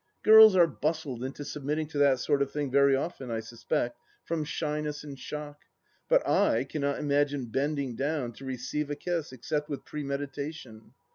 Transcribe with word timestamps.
Girls 0.23 0.55
are 0.55 0.65
bustled 0.65 1.23
into 1.23 1.45
submitting 1.45 1.85
to 1.89 1.99
that 1.99 2.17
sort 2.17 2.41
of 2.41 2.49
thing 2.51 2.71
very 2.71 2.95
often, 2.95 3.29
I 3.29 3.39
suspect, 3.39 3.99
from 4.25 4.43
shyness 4.43 5.03
and 5.03 5.19
shock; 5.19 5.61
but 6.09 6.27
I 6.27 6.63
cannot 6.63 6.97
imagine 6.97 7.45
bending 7.51 7.95
down 7.95 8.31
to 8.37 8.43
receive 8.45 8.89
a 8.89 8.95
kiss 8.95 9.31
except 9.31 9.69
with 9.69 9.85
premeditation. 9.85 10.93